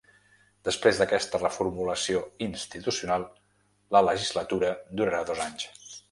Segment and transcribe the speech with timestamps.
[0.67, 3.25] Després d’aquesta reformulació institucional,
[3.97, 5.69] la legislatura durarà dos anys.